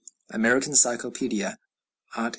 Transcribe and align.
("American 0.31 0.73
Cyclopædia," 0.73 1.57
art. 2.15 2.29